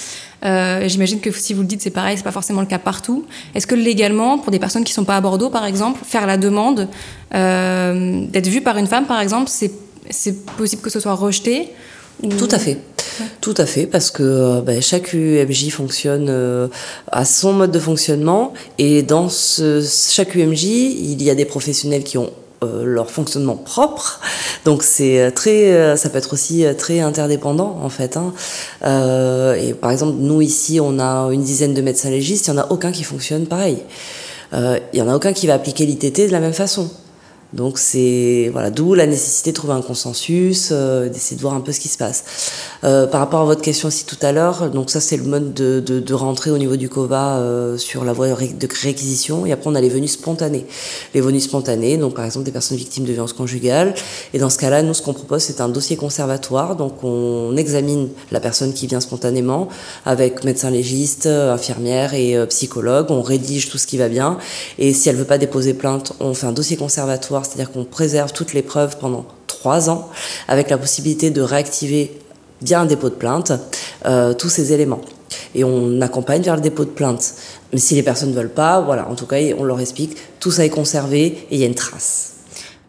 Euh, 0.45 0.89
j'imagine 0.89 1.21
que 1.21 1.31
si 1.31 1.55
vous 1.55 1.61
le 1.61 1.69
dites, 1.69 1.81
c'est 1.81 1.91
pareil, 1.91 2.17
c'est 2.17 2.25
pas 2.25 2.33
forcément 2.33 2.61
le 2.61 2.67
cas 2.67 2.81
partout. 2.81 3.25
Est-ce 3.55 3.69
que 3.69 3.77
légalement, 3.77 4.39
pour 4.39 4.51
des 4.51 4.59
personnes 4.59 4.85
qui 4.85 4.93
sont 4.93 5.05
pas 5.05 5.17
à 5.17 5.21
Bordeaux, 5.21 5.51
par 5.51 5.65
exemple, 5.65 6.01
faire 6.05 6.27
la 6.27 6.37
demande 6.37 6.89
d'être 7.33 8.47
vue 8.47 8.61
par 8.61 8.79
une 8.79 8.87
femme, 8.87 9.07
par 9.07 9.21
exemple, 9.21 9.49
c'est, 9.49 9.73
possible 10.57 10.83
que 10.83 10.91
ce 10.91 11.01
soit 11.01 11.15
rejeté 11.15 11.71
tout 12.39 12.49
à 12.51 12.59
fait. 12.59 12.79
Tout 13.41 13.55
à 13.57 13.67
fait, 13.67 13.87
parce 13.87 14.11
que 14.11 14.23
euh, 14.23 14.61
ben, 14.61 14.81
chaque 14.81 15.13
UMJ 15.13 15.71
fonctionne 15.71 16.27
euh, 16.29 16.69
à 17.11 17.25
son 17.25 17.53
mode 17.53 17.71
de 17.71 17.79
fonctionnement 17.79 18.53
et 18.79 19.03
dans 19.03 19.29
chaque 19.29 20.35
UMJ, 20.35 20.65
il 20.65 21.23
y 21.23 21.31
a 21.31 21.35
des 21.35 21.45
professionnels 21.45 22.05
qui 22.05 22.19
ont 22.19 22.31
leur 22.83 23.11
fonctionnement 23.11 23.57
propre. 23.57 24.21
Donc 24.65 24.83
c'est 24.83 25.31
très, 25.33 25.99
ça 25.99 26.09
peut 26.09 26.17
être 26.17 26.33
aussi 26.33 26.65
très 26.79 27.01
interdépendant 27.01 27.79
en 27.83 27.91
fait. 27.91 28.17
Hein. 28.17 28.33
et 29.61 29.75
par 29.75 29.91
exemple, 29.91 30.15
nous 30.19 30.41
ici, 30.41 30.81
on 30.81 30.99
a 30.99 31.29
une 31.31 31.43
dizaine 31.43 31.75
de 31.75 31.83
médecins 31.83 32.09
légistes, 32.09 32.47
il 32.47 32.53
n'y 32.53 32.59
en 32.59 32.63
a 32.63 32.67
aucun 32.71 32.91
qui 32.91 33.03
fonctionne 33.03 33.45
pareil. 33.45 33.83
Il 34.55 34.81
n'y 34.95 35.03
en 35.03 35.09
a 35.09 35.15
aucun 35.15 35.35
qui 35.35 35.47
va 35.47 35.53
appliquer 35.53 35.85
l'ITT 35.85 36.27
de 36.29 36.33
la 36.33 36.41
même 36.41 36.55
façon. 36.55 36.89
Donc 37.55 37.79
c'est 37.79 38.51
voilà, 38.53 38.71
d'où 38.71 38.95
la 38.95 39.07
nécessité 39.07 39.53
de 39.53 39.57
trouver 39.57 39.75
un 39.75 39.81
consensus, 39.81 40.71
euh, 40.73 41.09
d'essayer 41.09 41.37
de 41.37 41.41
voir 41.41 41.55
un 41.55 41.61
peu 41.61 41.71
ce 41.71 41.79
qui 41.79 41.87
se 41.87 41.97
passe. 41.97 42.25
Euh, 42.83 43.07
par 43.07 43.21
rapport 43.21 43.43
à 43.43 43.45
votre 43.45 43.63
question 43.63 43.89
aussi 43.89 44.05
tout 44.05 44.19
à 44.23 44.33
l'heure, 44.33 44.71
donc 44.71 44.91
ça 44.91 45.01
c'est 45.01 45.17
le 45.17 45.23
mode 45.23 45.55
de, 45.55 45.79
de, 45.79 46.01
de, 46.01 46.15
rentrée 46.15 46.51
au 46.51 46.59
niveau 46.59 46.75
du 46.75 46.89
COVA 46.89 47.37
euh, 47.37 47.79
sur 47.79 48.05
la 48.05 48.13
voie 48.13 48.29
de 48.29 48.69
réquisition, 48.83 49.47
et 49.47 49.53
après 49.53 49.71
on 49.71 49.77
a 49.77 49.81
les 49.81 49.89
venus 49.89 50.13
spontanées. 50.13 50.67
Les 51.15 51.21
venus 51.21 51.45
spontanées, 51.45 51.97
donc 51.97 52.15
par 52.15 52.25
exemple 52.25 52.45
des 52.45 52.51
personnes 52.51 52.77
victimes 52.77 53.05
de 53.05 53.13
violences 53.13 53.33
conjugales, 53.33 53.95
et 54.33 54.39
dans 54.39 54.51
ce 54.51 54.59
cas-là, 54.59 54.83
nous 54.83 54.93
ce 54.93 55.03
qu'on 55.03 55.15
propose 55.15 55.43
c'est 55.43 55.61
un 55.61 55.69
dossier 55.69 55.97
conservatoire, 55.97 56.75
donc 56.75 57.05
on 57.05 57.57
examine 57.57 58.09
la 58.33 58.41
personne 58.41 58.73
qui 58.73 58.89
vient 58.89 59.01
spontanément 59.01 59.69
avec 60.05 60.43
médecin 60.43 60.71
légiste, 60.71 61.27
infirmière 61.27 62.15
et 62.15 62.45
psychologue, 62.49 63.07
on 63.11 63.23
rédige 63.23 63.71
tout 63.71 63.79
ce 63.79 63.87
qui 63.87 63.97
va 63.97 64.09
bien, 64.09 64.39
et 64.81 64.93
si 64.93 65.09
elle 65.09 65.17
veut 65.17 65.25
pas 65.25 65.39
déposer 65.39 65.73
plainte, 65.73 66.15
on 66.19 66.35
fait 66.35 66.47
un 66.47 66.53
dossier 66.53 66.77
conservatoire 66.77 67.44
c'est-à-dire 67.45 67.71
qu'on 67.71 67.85
préserve 67.85 68.33
toutes 68.33 68.53
les 68.53 68.63
preuves 68.63 68.99
pendant 68.99 69.27
trois 69.47 69.91
ans, 69.91 70.11
avec 70.49 70.71
la 70.71 70.79
possibilité 70.79 71.31
de 71.31 71.41
réactiver 71.41 72.19
via 72.63 72.81
un 72.81 72.87
dépôt 72.87 73.11
de 73.11 73.15
plainte 73.15 73.53
euh, 74.07 74.35
tous 74.35 74.49
ces 74.49 74.73
éléments. 74.73 75.01
Et 75.55 75.65
on 75.65 76.01
accompagne 76.01 76.43
vers 76.43 76.57
le 76.57 76.63
dépôt 76.63 76.85
de 76.85 76.91
plainte. 76.91 77.35
Mais 77.73 77.79
si 77.79 77.95
les 77.95 78.03
personnes 78.03 78.31
ne 78.31 78.35
veulent 78.35 78.53
pas, 78.53 78.81
voilà, 78.81 79.09
en 79.09 79.15
tout 79.15 79.27
cas, 79.27 79.37
on 79.59 79.65
leur 79.65 79.81
explique, 79.81 80.17
tout 80.41 80.51
ça 80.51 80.65
est 80.65 80.71
conservé 80.71 81.25
et 81.25 81.47
il 81.53 81.59
y 81.59 81.65
a 81.65 81.67
une 81.67 81.75
trace. 81.75 82.35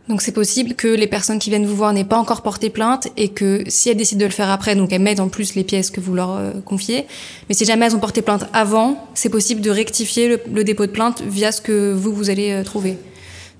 Donc 0.08 0.22
c'est 0.22 0.32
possible 0.32 0.76
que 0.76 0.88
les 0.88 1.08
personnes 1.08 1.40
qui 1.40 1.50
viennent 1.50 1.66
vous 1.66 1.76
voir 1.76 1.92
n'aient 1.92 2.04
pas 2.04 2.18
encore 2.18 2.44
porté 2.44 2.70
plainte 2.70 3.08
et 3.18 3.30
que 3.30 3.64
si 3.68 3.90
elles 3.90 3.98
décident 3.98 4.20
de 4.20 4.26
le 4.26 4.32
faire 4.32 4.52
après, 4.52 4.76
donc 4.76 4.94
elles 4.94 5.02
mettent 5.02 5.20
en 5.20 5.30
plus 5.30 5.56
les 5.56 5.64
pièces 5.64 5.90
que 5.90 6.00
vous 6.00 6.14
leur 6.14 6.36
euh, 6.36 6.52
confiez. 6.64 7.08
Mais 7.50 7.56
si 7.56 7.66
jamais 7.66 7.88
elles 7.88 7.96
ont 7.96 8.00
porté 8.00 8.22
plainte 8.22 8.46
avant, 8.54 9.04
c'est 9.16 9.30
possible 9.30 9.62
de 9.62 9.72
rectifier 9.72 10.40
le, 10.48 10.64
dépôt 10.64 10.86
de 10.86 10.92
plainte 10.92 11.24
via 11.28 11.52
ce 11.52 11.60
que 11.60 11.92
vous, 11.92 12.14
vous 12.14 12.30
allez 12.30 12.52
euh, 12.52 12.64
trouver. 12.64 12.98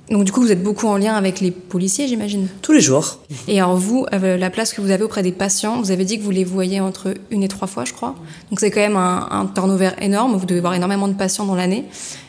Donc 0.10 0.24
du 0.24 0.32
coup, 0.32 0.42
vous 0.42 0.52
êtes 0.52 0.62
beaucoup 0.62 0.88
en 0.88 0.98
lien 0.98 1.16
avec 1.16 1.40
les 1.40 1.52
policiers, 1.52 2.08
j'imagine 2.08 2.48
Tous 2.62 2.74
les 2.74 2.82
jours. 2.82 3.20
Et 3.48 3.60
alors 3.60 3.76
vous, 3.76 4.06
euh, 4.14 4.38
la 4.38 4.50
place 4.50 4.74
que 4.74 4.82
vous 4.82 4.92
avez 4.92 5.04
auprès 5.04 5.24
des 5.24 5.32
patients, 5.32 5.82
vous 5.82 5.92
avez 5.92 6.06
dit 6.06 6.20
que 6.20 6.24
vous 6.24 6.32
les 6.32 6.44
voyez 6.44 6.80
entre 6.80 7.14
une 7.32 7.44
et 7.44 7.48
trois 7.48 7.68
fois, 7.68 7.86
je 7.86 7.94
crois. 7.94 8.16
Donc 8.50 8.60
c'est 8.60 8.70
quand 8.70 8.82
même 8.82 8.98
un, 8.98 9.28
un 9.32 9.46
turnover 9.48 9.92
énorme, 10.02 10.36
vous 10.36 10.46
devez 10.46 10.62
voir 10.62 10.76
énormément 10.76 11.08
de 11.08 11.14
patients 11.14 11.46
dans 11.46 11.56
l'année. 11.56 11.86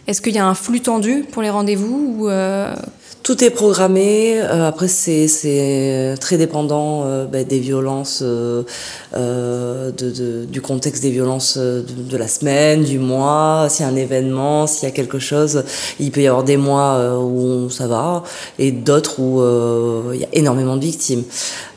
Est-ce 0.07 0.23
qu'il 0.23 0.35
y 0.35 0.39
a 0.39 0.47
un 0.47 0.55
flux 0.55 0.81
tendu 0.81 1.25
pour 1.31 1.43
les 1.43 1.51
rendez-vous 1.51 2.17
ou 2.19 2.29
euh, 2.29 2.75
tout 3.23 3.43
est 3.43 3.51
programmé. 3.51 4.41
Euh, 4.41 4.69
après, 4.69 4.87
c'est 4.87 6.15
très 6.21 6.39
dépendant 6.39 7.03
euh, 7.05 7.25
ben, 7.27 7.45
des 7.45 7.59
violences, 7.59 8.23
euh, 8.23 8.63
de, 9.13 10.45
du 10.45 10.61
contexte 10.61 11.03
des 11.03 11.11
violences 11.11 11.59
de, 11.59 11.83
de 11.83 12.17
la 12.17 12.29
semaine, 12.29 12.85
du 12.85 13.01
mois. 13.01 13.67
S'il 13.69 13.85
y 13.85 13.89
a 13.89 13.93
un 13.93 13.97
événement, 13.97 14.69
s'il 14.69 14.89
y 14.89 14.93
a 14.93 14.95
quelque 14.95 15.19
chose, 15.19 15.65
il 15.99 16.13
peut 16.13 16.21
y 16.21 16.29
avoir 16.29 16.45
des 16.45 16.57
mois 16.57 17.19
où 17.21 17.69
ça 17.69 17.89
va 17.89 18.23
et 18.61 18.71
d'autres 18.71 19.19
où 19.19 19.43
il 20.13 20.21
y 20.21 20.25
a 20.25 20.29
énormément 20.33 20.77
de 20.77 20.83
victimes. 20.83 21.25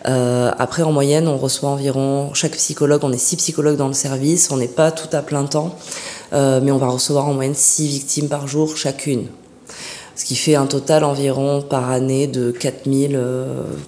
après, 0.03 0.83
en 0.83 0.91
moyenne, 0.91 1.27
on 1.27 1.37
reçoit 1.37 1.69
environ 1.69 2.31
chaque 2.35 2.57
psychologue. 2.57 3.01
On 3.03 3.11
est 3.11 3.17
six 3.17 3.37
psychologues 3.37 3.77
dans 3.77 3.87
le 3.87 3.93
service. 3.93 4.51
On 4.51 4.57
n'est 4.57 4.67
pas 4.67 4.91
tout 4.91 5.09
à 5.15 5.23
plein 5.23 5.45
temps, 5.45 5.75
mais 6.31 6.71
on 6.71 6.77
va 6.77 6.89
recevoir 6.89 7.27
en 7.27 7.33
moyenne 7.33 7.55
six 7.55 7.87
victimes 7.87 8.27
par 8.27 8.47
jour 8.47 8.77
chacune 8.77 9.25
ce 10.19 10.25
qui 10.25 10.35
fait 10.35 10.55
un 10.55 10.65
total 10.65 11.05
environ 11.05 11.61
par 11.61 11.89
année 11.89 12.27
de 12.27 12.51
4000, 12.51 13.17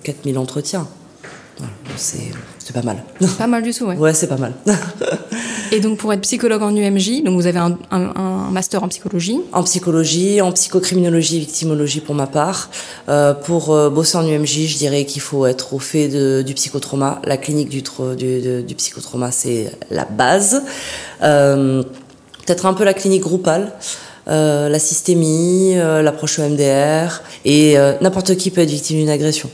4000 0.02 0.38
euh, 0.38 0.40
entretiens. 0.40 0.88
c'est 1.98 2.32
pas 2.74 2.84
mal. 2.84 3.04
Pas 3.38 3.48
mal 3.48 3.64
du 3.64 3.74
tout, 3.74 3.84
ouais. 3.84 3.98
Ouais, 3.98 4.14
c'est 4.14 4.28
pas 4.28 4.38
mal. 4.38 4.54
Et 5.74 5.82
donc 5.82 5.98
pour 5.98 6.14
être 6.14 6.22
psychologue 6.22 6.64
en 6.64 6.74
UMJ, 6.74 7.24
donc 7.24 7.36
vous 7.36 7.48
avez 7.48 7.60
un, 7.60 7.78
un, 7.92 8.50
master 8.50 8.82
en 8.82 8.88
psychologie 8.88 9.42
En 9.52 9.64
psychologie, 9.64 10.40
en 10.40 10.54
psychocriminologie, 10.54 11.40
victimologie 11.40 12.00
pour 12.00 12.16
ma 12.16 12.28
part. 12.28 12.70
Euh, 13.10 13.34
pour 13.34 13.74
euh, 13.74 13.90
bosser 13.90 14.18
en 14.18 14.26
UMJ, 14.26 14.68
je 14.68 14.78
dirais 14.78 15.04
qu'il 15.04 15.22
faut 15.22 15.46
être 15.46 15.74
au 15.74 15.80
fait 15.80 16.08
de, 16.08 16.44
du 16.44 16.54
psychotrauma. 16.54 17.22
La 17.26 17.36
clinique 17.36 17.68
du, 17.68 17.84
du, 18.16 18.64
du 18.64 18.76
psychotrauma, 18.76 19.32
c'est 19.32 19.70
la 19.90 20.06
base. 20.06 20.64
Euh, 21.24 21.84
Peut-être 22.46 22.66
un 22.66 22.74
peu 22.74 22.84
la 22.84 22.94
clinique 22.94 23.22
groupale. 23.22 23.74
Euh, 24.32 24.70
la 24.70 24.80
systémie, 24.80 25.74
euh, 25.76 26.02
l'approche 26.02 26.40
EMDR, 26.40 27.22
et 27.44 27.78
euh, 27.78 27.96
n'importe 28.00 28.38
qui 28.38 28.50
peut 28.50 28.62
être 28.62 28.70
victime 28.70 28.98
d'une 28.98 29.10
agression. 29.10 29.50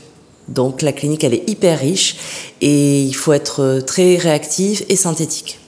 Donc 0.46 0.82
la 0.82 0.92
clinique, 0.92 1.24
elle 1.24 1.34
est 1.34 1.50
hyper 1.50 1.80
riche 1.80 2.16
et 2.60 3.02
il 3.02 3.14
faut 3.14 3.32
être 3.32 3.80
très 3.84 4.16
réactif 4.16 4.84
et 4.88 4.94
synthétique. 4.94 5.58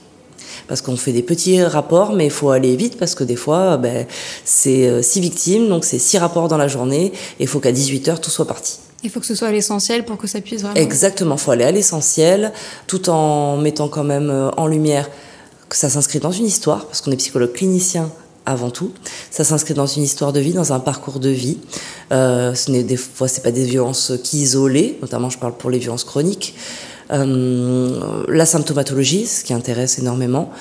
Parce 0.67 0.81
qu'on 0.81 0.95
fait 0.95 1.11
des 1.11 1.23
petits 1.23 1.61
rapports, 1.61 2.13
mais 2.13 2.25
il 2.25 2.31
faut 2.31 2.51
aller 2.51 2.75
vite 2.77 2.97
parce 2.97 3.13
que 3.13 3.25
des 3.25 3.35
fois, 3.35 3.75
ben, 3.75 4.07
c'est 4.45 5.03
six 5.03 5.19
victimes, 5.19 5.67
donc 5.67 5.83
c'est 5.83 5.99
six 5.99 6.17
rapports 6.17 6.47
dans 6.47 6.57
la 6.57 6.69
journée 6.69 7.07
et 7.39 7.43
il 7.43 7.47
faut 7.47 7.59
qu'à 7.59 7.73
18h, 7.73 8.21
tout 8.21 8.31
soit 8.31 8.47
parti. 8.47 8.79
Il 9.03 9.09
faut 9.09 9.19
que 9.19 9.25
ce 9.25 9.35
soit 9.35 9.49
à 9.49 9.51
l'essentiel 9.51 10.05
pour 10.05 10.17
que 10.17 10.25
ça 10.25 10.39
puisse 10.39 10.61
vraiment... 10.61 10.75
Exactement, 10.75 11.35
il 11.35 11.41
faut 11.41 11.51
aller 11.51 11.65
à 11.65 11.71
l'essentiel 11.71 12.53
tout 12.87 13.09
en 13.09 13.57
mettant 13.57 13.89
quand 13.89 14.05
même 14.05 14.51
en 14.55 14.67
lumière 14.67 15.09
que 15.69 15.75
ça 15.75 15.89
s'inscrit 15.89 16.19
dans 16.19 16.31
une 16.31 16.45
histoire, 16.45 16.85
parce 16.85 17.01
qu'on 17.01 17.11
est 17.11 17.17
psychologue 17.17 17.51
clinicien 17.51 18.09
avant 18.45 18.69
tout. 18.69 18.91
Ça 19.29 19.43
s'inscrit 19.43 19.73
dans 19.73 19.85
une 19.85 20.03
histoire 20.03 20.33
de 20.33 20.39
vie, 20.39 20.53
dans 20.53 20.73
un 20.73 20.79
parcours 20.79 21.19
de 21.19 21.29
vie. 21.29 21.57
Euh, 22.11 22.53
ce 22.53 22.71
n'est 22.71 22.83
des 22.83 22.97
fois 22.97 23.27
c'est 23.27 23.43
pas 23.43 23.51
des 23.51 23.65
violences 23.65 24.13
qui 24.23 24.39
isolées, 24.39 24.97
notamment 25.01 25.29
je 25.29 25.37
parle 25.37 25.53
pour 25.53 25.69
les 25.69 25.79
violences 25.79 26.03
chroniques. 26.03 26.55
Euh, 27.11 28.23
la 28.27 28.45
symptomatologie, 28.45 29.25
ce 29.25 29.43
qui 29.43 29.53
intéresse 29.53 29.99
énormément. 29.99 30.51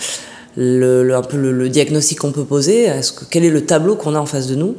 Le, 0.57 1.15
un 1.15 1.23
peu 1.23 1.37
le, 1.37 1.69
diagnostic 1.69 2.19
qu'on 2.19 2.33
peut 2.33 2.45
poser. 2.45 2.91
Quel 3.31 3.45
est 3.45 3.51
le 3.51 3.65
tableau 3.65 3.95
qu'on 3.95 4.17
a 4.17 4.19
en 4.19 4.27
face 4.27 4.49
de 4.49 4.57
nous 4.57 4.77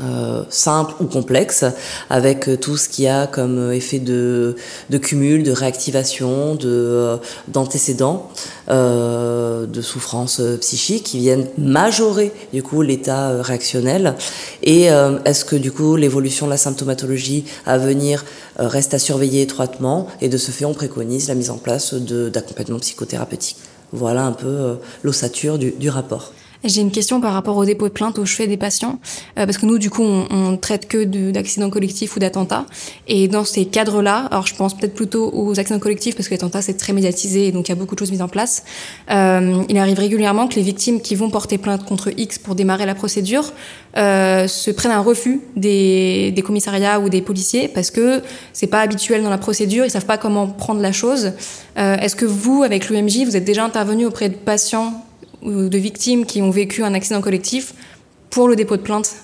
euh, 0.00 0.42
simple 0.48 0.94
ou 1.00 1.04
complexe, 1.04 1.64
avec 2.08 2.48
euh, 2.48 2.56
tout 2.56 2.76
ce 2.76 2.88
qu'il 2.88 3.04
y 3.04 3.08
a 3.08 3.26
comme 3.26 3.58
euh, 3.58 3.72
effet 3.72 3.98
de, 3.98 4.56
de 4.88 4.98
cumul, 4.98 5.42
de 5.42 5.52
réactivation, 5.52 6.54
de 6.54 7.18
d'antécédents, 7.48 8.30
euh, 8.70 9.66
de 9.66 9.82
souffrances 9.82 10.40
psychiques 10.60 11.04
qui 11.04 11.18
viennent 11.18 11.46
majorer 11.58 12.32
du 12.54 12.62
coup 12.62 12.80
l'état 12.80 13.42
réactionnel. 13.42 14.14
Et 14.62 14.84
est-ce 15.24 15.44
que 15.44 15.56
du 15.56 15.72
coup 15.72 15.96
l'évolution 15.96 16.46
de 16.46 16.52
la 16.52 16.56
symptomatologie 16.56 17.44
à 17.66 17.78
venir 17.78 18.24
reste 18.56 18.94
à 18.94 18.98
surveiller 18.98 19.42
étroitement? 19.42 20.08
Et 20.20 20.28
de 20.28 20.38
ce 20.38 20.50
fait 20.50 20.64
on 20.64 20.74
préconise 20.74 21.28
la 21.28 21.34
mise 21.34 21.50
en 21.50 21.58
place 21.58 21.94
d'accompagnement 21.94 22.78
psychothérapeutique. 22.78 23.58
Voilà 23.92 24.24
un 24.24 24.32
peu 24.32 24.76
l'ossature 25.02 25.58
du, 25.58 25.72
du 25.72 25.90
rapport. 25.90 26.32
J'ai 26.64 26.80
une 26.80 26.90
question 26.90 27.20
par 27.20 27.32
rapport 27.32 27.56
au 27.56 27.64
dépôt 27.64 27.88
de 27.88 27.92
plainte 27.92 28.18
au 28.18 28.24
chevet 28.24 28.46
des 28.46 28.56
patients, 28.56 29.00
euh, 29.38 29.46
parce 29.46 29.58
que 29.58 29.66
nous, 29.66 29.78
du 29.78 29.90
coup, 29.90 30.02
on, 30.02 30.26
on 30.30 30.56
traite 30.56 30.86
que 30.86 31.04
d'accidents 31.30 31.70
collectifs 31.70 32.16
ou 32.16 32.20
d'attentats. 32.20 32.66
Et 33.08 33.28
dans 33.28 33.44
ces 33.44 33.66
cadres-là, 33.66 34.28
alors 34.30 34.46
je 34.46 34.54
pense 34.54 34.76
peut-être 34.76 34.94
plutôt 34.94 35.30
aux 35.32 35.58
accidents 35.58 35.80
collectifs, 35.80 36.14
parce 36.14 36.28
que 36.28 36.34
l'attentat, 36.34 36.62
c'est 36.62 36.76
très 36.76 36.92
médiatisé, 36.92 37.48
et 37.48 37.52
donc 37.52 37.68
il 37.68 37.70
y 37.70 37.72
a 37.72 37.76
beaucoup 37.76 37.94
de 37.94 38.00
choses 38.00 38.10
mises 38.10 38.22
en 38.22 38.28
place. 38.28 38.64
Euh, 39.10 39.62
il 39.68 39.78
arrive 39.78 39.98
régulièrement 39.98 40.48
que 40.48 40.54
les 40.54 40.62
victimes 40.62 41.00
qui 41.00 41.14
vont 41.14 41.30
porter 41.30 41.58
plainte 41.58 41.84
contre 41.84 42.10
X 42.16 42.38
pour 42.38 42.54
démarrer 42.54 42.86
la 42.86 42.94
procédure 42.94 43.52
euh, 43.96 44.46
se 44.48 44.70
prennent 44.70 44.92
un 44.92 45.00
refus 45.00 45.40
des, 45.56 46.30
des, 46.30 46.42
commissariats 46.42 47.00
ou 47.00 47.08
des 47.08 47.22
policiers, 47.22 47.68
parce 47.68 47.90
que 47.90 48.22
c'est 48.52 48.66
pas 48.66 48.80
habituel 48.80 49.22
dans 49.22 49.30
la 49.30 49.38
procédure, 49.38 49.84
ils 49.84 49.90
savent 49.90 50.06
pas 50.06 50.18
comment 50.18 50.46
prendre 50.46 50.80
la 50.80 50.92
chose. 50.92 51.32
Euh, 51.78 51.96
Est-ce 51.96 52.16
que 52.16 52.24
vous, 52.24 52.62
avec 52.62 52.88
l'UMJ, 52.88 53.24
vous 53.24 53.36
êtes 53.36 53.44
déjà 53.44 53.64
intervenu 53.64 54.06
auprès 54.06 54.28
de 54.28 54.34
patients 54.34 55.04
ou 55.42 55.68
de 55.68 55.78
victimes 55.78 56.26
qui 56.26 56.42
ont 56.42 56.50
vécu 56.50 56.82
un 56.82 56.94
accident 56.94 57.20
collectif 57.20 57.74
pour 58.30 58.48
le 58.48 58.56
dépôt 58.56 58.76
de 58.76 58.82
plainte 58.82 59.14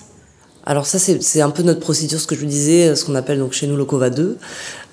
alors 0.69 0.85
ça, 0.85 0.99
c'est 0.99 1.41
un 1.41 1.49
peu 1.49 1.63
notre 1.63 1.79
procédure, 1.79 2.19
ce 2.19 2.27
que 2.27 2.35
je 2.35 2.41
vous 2.41 2.45
disais, 2.45 2.95
ce 2.95 3.03
qu'on 3.03 3.15
appelle 3.15 3.39
donc 3.39 3.53
chez 3.53 3.65
nous 3.65 3.75
le 3.75 3.85
COVA 3.85 4.11
2. 4.11 4.37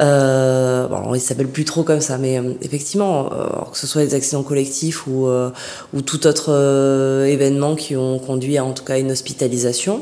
Euh, 0.00 0.86
bon, 0.86 1.14
il 1.14 1.20
s'appelle 1.20 1.48
plus 1.48 1.66
trop 1.66 1.82
comme 1.82 2.00
ça, 2.00 2.16
mais 2.16 2.38
euh, 2.38 2.54
effectivement, 2.62 3.30
euh, 3.30 3.46
que 3.70 3.76
ce 3.76 3.86
soit 3.86 4.02
des 4.02 4.14
accidents 4.14 4.42
collectifs 4.42 5.06
ou, 5.06 5.26
euh, 5.26 5.50
ou 5.92 6.00
tout 6.00 6.26
autre 6.26 6.46
euh, 6.48 7.26
événement 7.26 7.76
qui 7.76 7.94
ont 7.94 8.18
conduit 8.18 8.56
à 8.56 8.64
en 8.64 8.72
tout 8.72 8.84
cas 8.84 8.98
une 8.98 9.12
hospitalisation, 9.12 10.00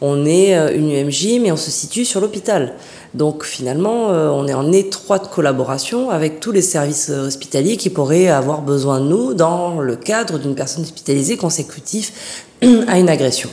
on 0.00 0.26
est 0.26 0.54
une 0.76 0.92
UMJ, 0.92 1.40
mais 1.40 1.50
on 1.50 1.56
se 1.56 1.72
situe 1.72 2.04
sur 2.04 2.20
l'hôpital. 2.20 2.74
Donc 3.14 3.42
finalement, 3.42 4.10
on 4.10 4.46
est 4.46 4.54
en 4.54 4.70
étroite 4.70 5.30
collaboration 5.30 6.10
avec 6.10 6.38
tous 6.38 6.52
les 6.52 6.62
services 6.62 7.08
hospitaliers 7.08 7.78
qui 7.78 7.90
pourraient 7.90 8.28
avoir 8.28 8.60
besoin 8.60 9.00
de 9.00 9.06
nous 9.06 9.34
dans 9.34 9.80
le 9.80 9.96
cadre 9.96 10.38
d'une 10.38 10.54
personne 10.54 10.84
hospitalisée 10.84 11.36
consécutif 11.36 12.44
à 12.86 12.98
une 12.98 13.08
agression. 13.08 13.48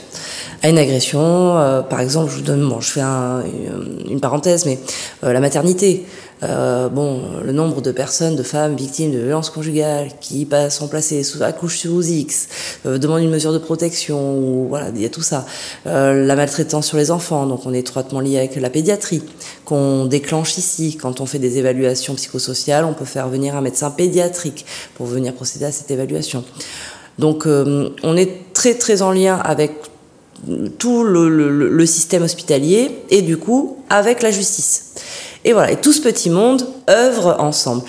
À 0.63 0.69
une 0.69 0.77
agression. 0.77 1.83
par 1.89 1.99
exemple, 1.99 2.31
je 2.31 2.37
vous 2.37 2.41
donne, 2.41 2.67
bon, 2.67 2.79
je 2.79 2.91
fais 2.91 3.01
une 3.01 4.19
parenthèse, 4.19 4.65
mais 4.65 4.79
la 5.21 5.39
maternité. 5.39 6.05
Euh, 6.43 6.89
bon, 6.89 7.21
le 7.43 7.53
nombre 7.53 7.81
de 7.81 7.91
personnes, 7.91 8.35
de 8.35 8.43
femmes 8.43 8.75
victimes 8.75 9.11
de 9.11 9.19
violences 9.19 9.49
conjugales 9.49 10.09
qui 10.19 10.47
sont 10.69 10.87
placées 10.87 11.23
sous 11.23 11.41
accouchent 11.41 11.79
sous 11.79 12.01
X, 12.01 12.49
euh, 12.85 12.97
demandent 12.97 13.21
une 13.21 13.29
mesure 13.29 13.53
de 13.53 13.57
protection, 13.57 14.37
ou 14.37 14.67
voilà, 14.67 14.89
il 14.93 15.01
y 15.01 15.05
a 15.05 15.09
tout 15.09 15.21
ça. 15.21 15.45
Euh, 15.87 16.25
la 16.25 16.35
maltraitance 16.35 16.87
sur 16.87 16.97
les 16.97 17.11
enfants, 17.11 17.45
donc 17.45 17.65
on 17.65 17.73
est 17.73 17.79
étroitement 17.79 18.19
lié 18.19 18.37
avec 18.37 18.55
la 18.57 18.69
pédiatrie, 18.69 19.23
qu'on 19.63 20.05
déclenche 20.05 20.57
ici. 20.57 20.97
Quand 20.97 21.21
on 21.21 21.25
fait 21.25 21.39
des 21.39 21.57
évaluations 21.57 22.15
psychosociales, 22.15 22.83
on 22.83 22.93
peut 22.93 23.05
faire 23.05 23.29
venir 23.29 23.55
un 23.55 23.61
médecin 23.61 23.89
pédiatrique 23.89 24.65
pour 24.95 25.05
venir 25.05 25.33
procéder 25.33 25.65
à 25.65 25.71
cette 25.71 25.91
évaluation. 25.91 26.43
Donc 27.19 27.45
on 27.45 28.17
est 28.17 28.53
très 28.53 28.73
très 28.73 29.03
en 29.03 29.11
lien 29.11 29.35
avec 29.35 29.92
tout 30.77 31.03
le, 31.03 31.85
système 31.85 32.23
hospitalier 32.23 33.03
et 33.09 33.21
du 33.21 33.37
coup 33.37 33.77
avec 33.89 34.21
la 34.21 34.31
justice. 34.31 34.93
Et 35.45 35.53
voilà, 35.53 35.71
et 35.71 35.75
tout 35.75 35.91
ce 35.91 36.01
petit 36.01 36.29
monde 36.29 36.65
œuvre 36.89 37.37
ensemble. 37.39 37.83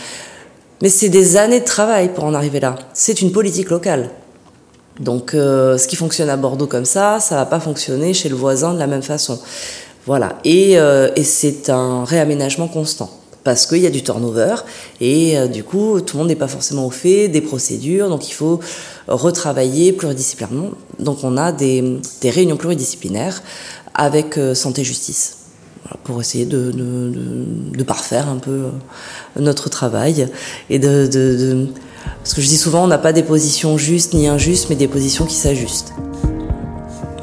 Mais 0.82 0.88
c'est 0.88 1.08
des 1.08 1.36
années 1.36 1.60
de 1.60 1.64
travail 1.64 2.12
pour 2.12 2.24
en 2.24 2.34
arriver 2.34 2.60
là. 2.60 2.76
C'est 2.92 3.22
une 3.22 3.32
politique 3.32 3.70
locale. 3.70 4.10
Donc 5.00 5.34
euh, 5.34 5.78
ce 5.78 5.88
qui 5.88 5.96
fonctionne 5.96 6.30
à 6.30 6.36
Bordeaux 6.36 6.66
comme 6.66 6.84
ça, 6.84 7.20
ça 7.20 7.36
va 7.36 7.46
pas 7.46 7.60
fonctionner 7.60 8.14
chez 8.14 8.28
le 8.28 8.36
voisin 8.36 8.74
de 8.74 8.78
la 8.78 8.86
même 8.86 9.02
façon. 9.02 9.40
Voilà. 10.06 10.38
Et, 10.44 10.78
euh, 10.78 11.10
et 11.16 11.24
c'est 11.24 11.70
un 11.70 12.04
réaménagement 12.04 12.68
constant. 12.68 13.10
Parce 13.44 13.66
qu'il 13.66 13.78
y 13.78 13.86
a 13.86 13.90
du 13.90 14.02
turnover 14.02 14.56
et 15.00 15.38
euh, 15.38 15.46
du 15.46 15.64
coup 15.64 16.00
tout 16.00 16.16
le 16.16 16.20
monde 16.20 16.28
n'est 16.28 16.34
pas 16.36 16.48
forcément 16.48 16.86
au 16.86 16.90
fait 16.90 17.28
des 17.28 17.42
procédures, 17.42 18.08
donc 18.08 18.28
il 18.28 18.32
faut 18.32 18.60
retravailler 19.06 19.92
pluridisciplinairement. 19.92 20.70
Donc 20.98 21.18
on 21.24 21.36
a 21.36 21.52
des, 21.52 22.00
réunions 22.24 22.56
pluridisciplinaires 22.56 23.42
avec 23.94 24.38
Santé 24.54 24.82
Justice 24.82 25.36
pour 26.04 26.20
essayer 26.20 26.46
de, 26.46 26.72
de, 26.72 27.82
parfaire 27.82 28.28
un 28.28 28.36
peu 28.36 28.50
euh, 28.50 28.70
notre 29.38 29.68
travail 29.68 30.28
et 30.70 30.78
de, 30.78 31.68
parce 32.18 32.34
que 32.34 32.40
je 32.40 32.48
dis 32.48 32.56
souvent 32.56 32.84
on 32.84 32.86
n'a 32.86 32.98
pas 32.98 33.12
des 33.12 33.22
positions 33.22 33.76
justes 33.76 34.14
ni 34.14 34.26
injustes 34.26 34.68
mais 34.70 34.76
des 34.76 34.88
positions 34.88 35.26
qui 35.26 35.34
s'ajustent 35.34 35.92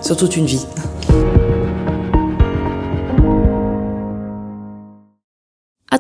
sur 0.02 0.18
toute 0.18 0.38
une 0.38 0.46
vie. 0.46 0.66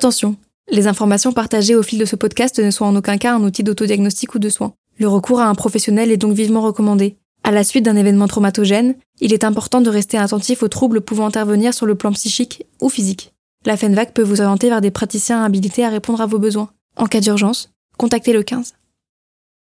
Attention, 0.01 0.35
les 0.71 0.87
informations 0.87 1.31
partagées 1.31 1.75
au 1.75 1.83
fil 1.83 1.99
de 1.99 2.05
ce 2.05 2.15
podcast 2.15 2.57
ne 2.57 2.71
sont 2.71 2.85
en 2.85 2.95
aucun 2.95 3.19
cas 3.19 3.35
un 3.35 3.43
outil 3.43 3.61
d'autodiagnostic 3.61 4.33
ou 4.33 4.39
de 4.39 4.49
soins. 4.49 4.73
Le 4.97 5.07
recours 5.07 5.39
à 5.39 5.45
un 5.45 5.53
professionnel 5.53 6.09
est 6.11 6.17
donc 6.17 6.33
vivement 6.33 6.63
recommandé. 6.63 7.17
À 7.43 7.51
la 7.51 7.63
suite 7.63 7.85
d'un 7.85 7.95
événement 7.95 8.25
traumatogène, 8.25 8.95
il 9.19 9.31
est 9.31 9.43
important 9.43 9.79
de 9.79 9.91
rester 9.91 10.17
attentif 10.17 10.63
aux 10.63 10.69
troubles 10.69 11.01
pouvant 11.01 11.27
intervenir 11.27 11.75
sur 11.75 11.85
le 11.85 11.93
plan 11.93 12.11
psychique 12.13 12.65
ou 12.81 12.89
physique. 12.89 13.31
La 13.63 13.77
FENVAC 13.77 14.15
peut 14.15 14.23
vous 14.23 14.41
orienter 14.41 14.69
vers 14.69 14.81
des 14.81 14.89
praticiens 14.89 15.43
habilités 15.43 15.85
à 15.85 15.89
répondre 15.89 16.21
à 16.21 16.25
vos 16.25 16.39
besoins. 16.39 16.71
En 16.95 17.05
cas 17.05 17.19
d'urgence, 17.19 17.69
contactez 17.99 18.33
le 18.33 18.41
15. 18.41 18.73